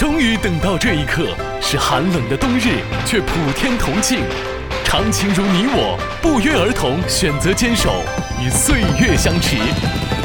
[0.00, 1.26] 终于等到这一刻，
[1.60, 4.20] 是寒冷的冬日，却普天同庆。
[4.82, 8.02] 长情如你我，不约而同选择坚守，
[8.42, 9.58] 与岁月相持。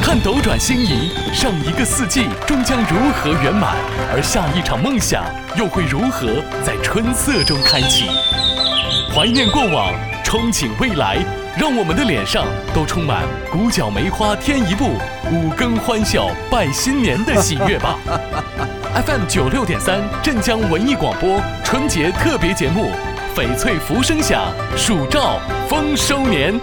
[0.00, 3.76] 看斗转星移，上一个四季终将如何圆满，
[4.14, 5.22] 而下一场梦想
[5.58, 8.06] 又会如何在春色中开启？
[9.14, 9.92] 怀念过往，
[10.24, 11.18] 憧憬未来，
[11.60, 14.92] 让我们的脸上都充满“古角梅花添一步，
[15.30, 17.98] 五更欢笑拜新年”的喜悦吧。
[19.04, 22.90] FM 九六点三，镇江文艺广播春节特别节目
[23.38, 25.38] 《翡翠浮生响，蜀照
[25.68, 26.54] 丰收年》。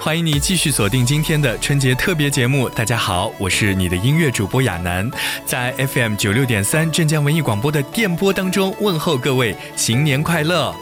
[0.00, 2.66] 欢迎你继续锁定今天的春节特别节目。
[2.70, 5.10] 大家好，我是你的音乐主播亚楠，
[5.44, 10.74] 在 FM 九六点三镇江文艺广播的电波当中问候各位新年快乐。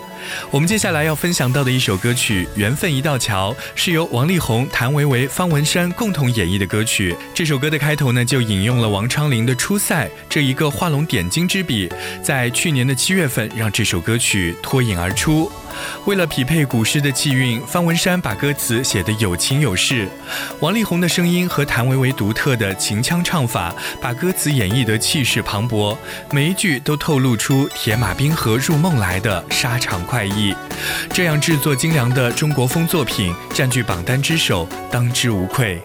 [0.51, 7.17] 我们接下来要分享到的一首歌曲《缘分一道桥》，是由王力宏、谭维维、方文山共同演绎的歌曲。
[7.35, 11.89] 这首歌的开头呢，就引用了王昌龄的《出塞》这一个画龙点睛之笔，
[12.23, 15.51] 在去年的七月份，让这首歌曲脱颖而出。
[16.05, 20.07] 为了匹配古诗的气韵，方文山把歌词写得有情有势；
[20.61, 25.97] 王力宏的声音和谭维维独特的秦腔唱法，把歌词演绎得气势磅礴，
[26.31, 30.55] 每一句都透露出“铁马冰河入梦来”的沙场快意。
[31.13, 35.81] 这样制作精良的中国风作品，占据榜单之首，当之无愧。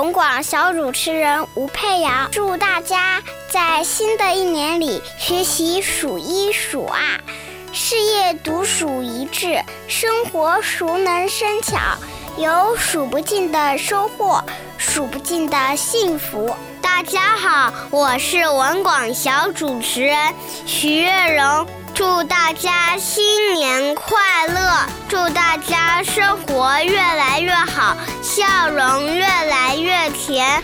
[0.00, 7.18] 文广小主持人吴佩瑶，祝大家在新的一年里学习数一数二，
[7.72, 11.76] 事业独树一帜，生活熟能生巧，
[12.36, 14.40] 有数不尽的收获，
[14.76, 16.54] 数不尽的幸福。
[16.80, 20.32] 大家好，我是文广小主持人
[20.64, 21.66] 徐月荣。
[21.98, 24.86] 祝大家新年快乐！
[25.08, 30.62] 祝大家生活越来越好，笑容越来越甜。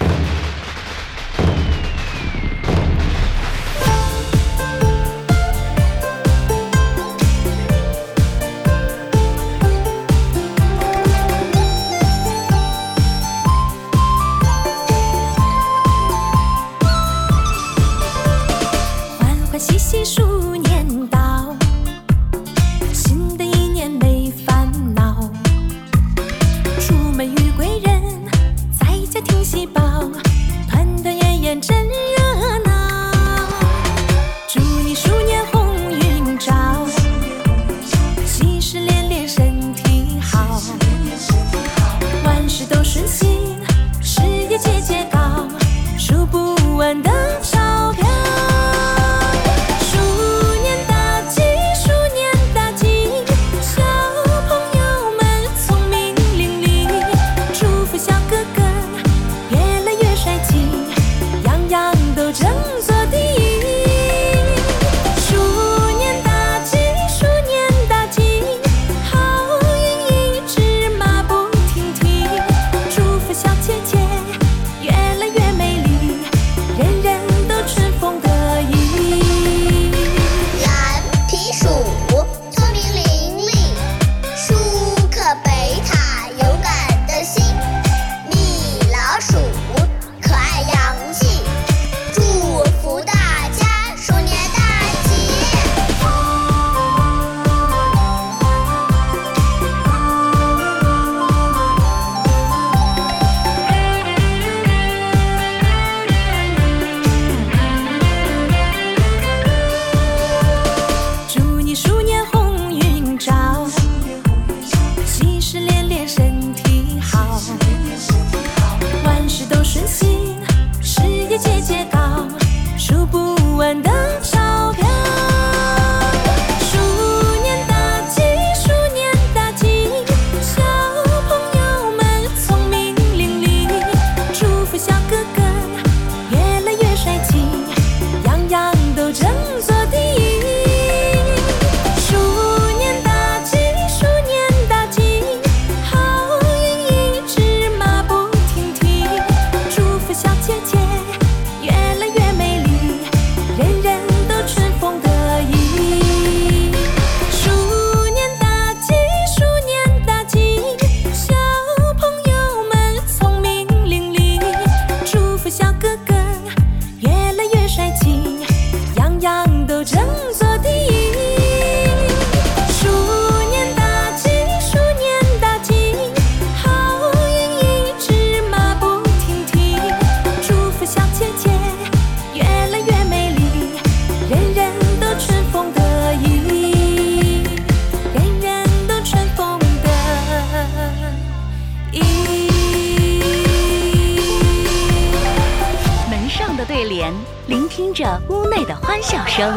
[198.64, 199.52] 的欢笑声；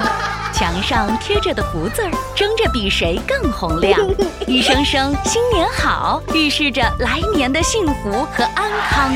[0.54, 4.00] 墙上贴着的福字儿，争着比谁更洪亮。
[4.48, 9.14] 一声声“新年好”，预示着来年的幸福和安康。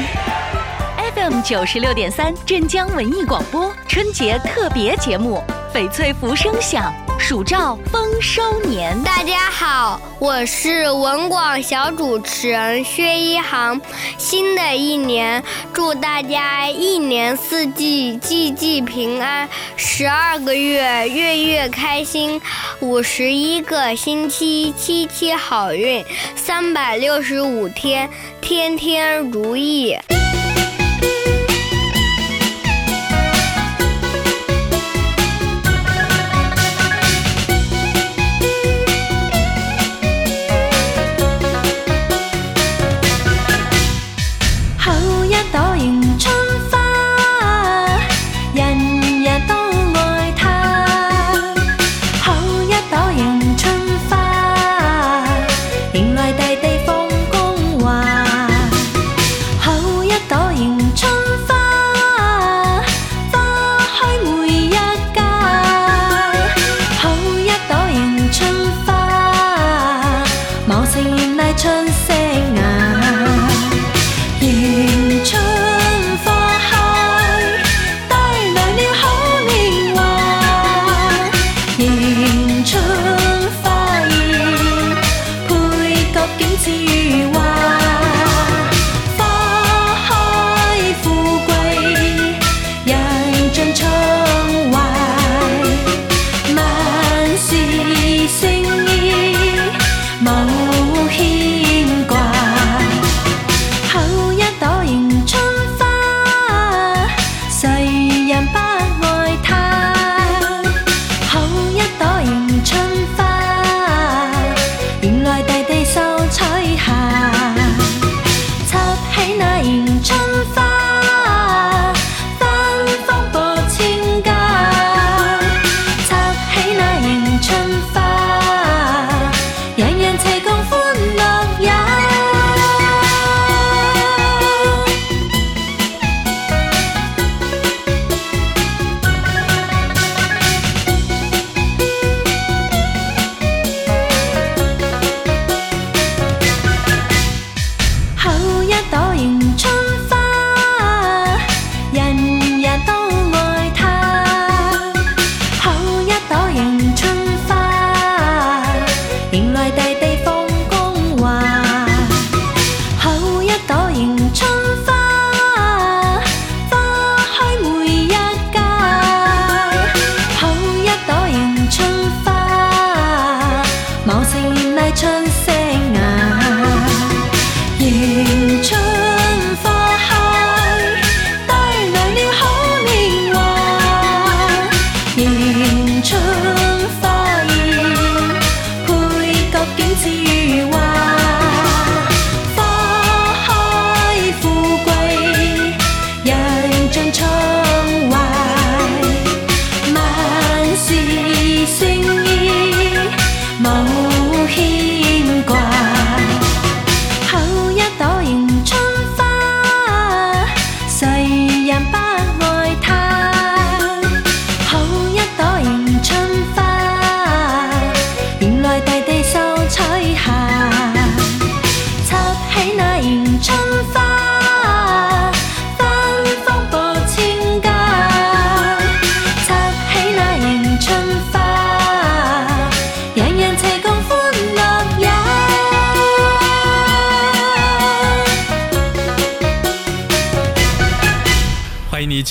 [1.15, 5.43] FM 九十六点三，镇江文艺广播春节特别节目，
[5.73, 8.99] 翡翠福声响，暑照丰收年。
[9.03, 13.79] 大家好，我是文广小主持人薛一航。
[14.17, 19.47] 新的一年，祝大家一年四季季季平安，
[19.77, 22.41] 十二个月月月开心，
[22.79, 26.03] 五十一个星期期期好运，
[26.35, 28.09] 三百六十五天
[28.41, 29.95] 天天如意。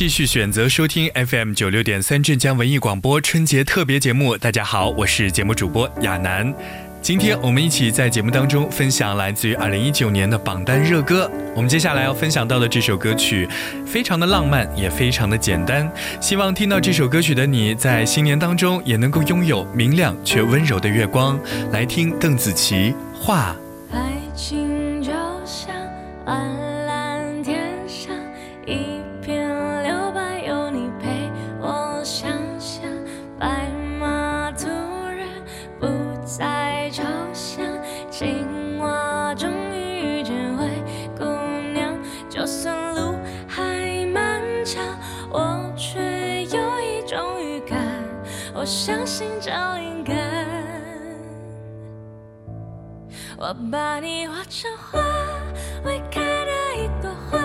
[0.01, 4.35] 继续选择收听 FM 九六点三镇江文艺广播春节特别节目。
[4.35, 6.55] 大家好，我是节目主播亚楠。
[7.03, 11.31] 今天我们一起在节目当中分享来自于二零一九年的榜单热歌。
[11.55, 13.47] 我们接下来要分享到的这首歌曲，
[13.85, 15.87] 非常的浪漫，也非常的简单。
[16.19, 21.39] 希望听到这首歌曲的你，在新年当中也能够拥有明亮却温柔的月光。
[21.73, 23.55] 来听邓紫棋《画》。
[23.95, 25.13] 爱情就
[25.45, 25.75] 像
[53.43, 55.01] 我把你画成花，
[55.83, 57.40] 未开的一朵花，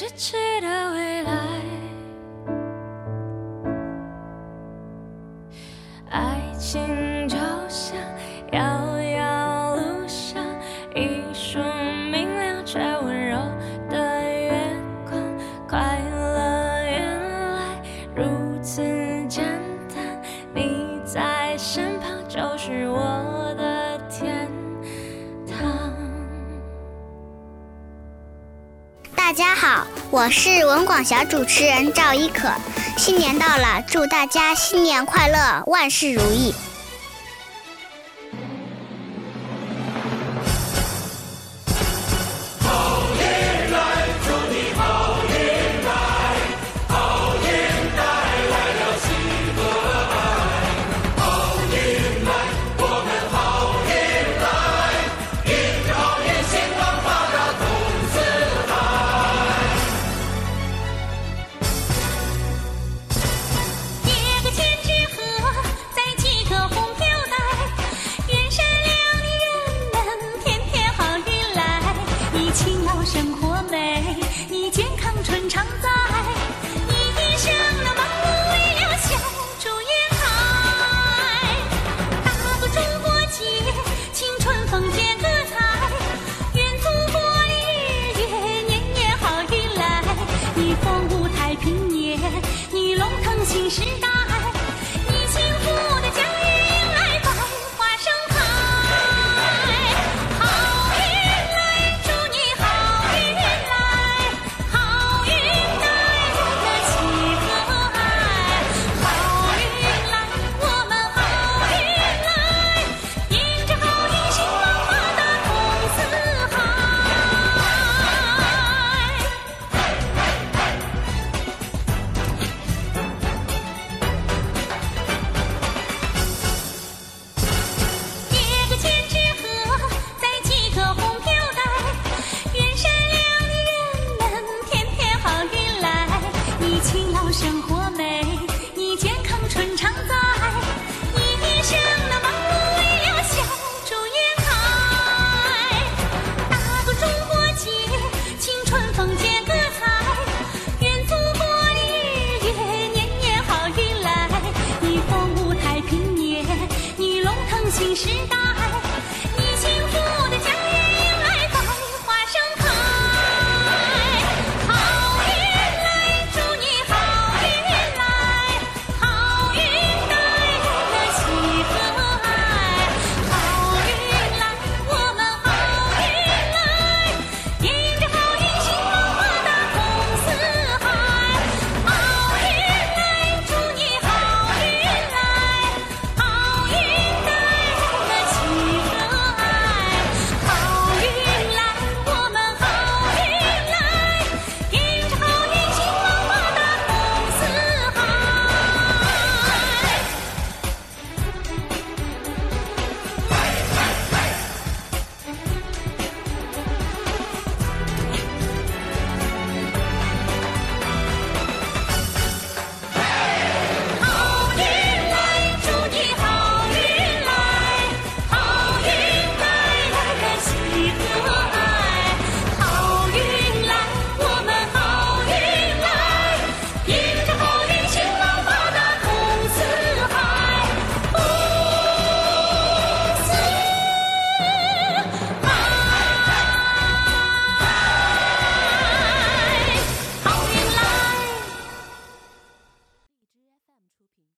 [0.00, 1.30] 咫尺的未来。
[6.08, 7.36] 爱情就
[7.68, 7.98] 像
[8.52, 10.42] 遥遥路上
[10.94, 11.58] 一束
[12.10, 13.36] 明亮却温柔
[13.90, 15.22] 的月光，
[15.68, 17.20] 快乐原
[17.56, 17.82] 来
[18.16, 18.24] 如
[18.62, 18.80] 此
[19.28, 19.44] 简
[19.94, 20.22] 单，
[20.54, 21.89] 你在身
[29.30, 32.50] 大家好，我是文广小主持人赵一可。
[32.98, 36.52] 新年到了，祝大家新年快乐，万事如意。